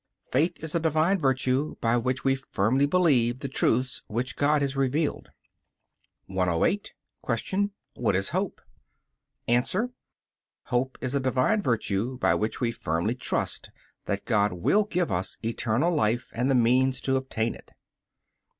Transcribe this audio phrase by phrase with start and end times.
[0.31, 4.75] Faith is a Divine virtue by which we firmly believe the truths which God has
[4.75, 5.29] revealed.
[6.25, 6.95] 108.
[7.27, 7.69] Q.
[7.93, 8.61] What is Hope?
[9.47, 9.63] A.
[10.63, 13.69] Hope is a Divine virtue by which we firmly trust
[14.05, 17.69] that God will give us eternal life and the means to obtain it.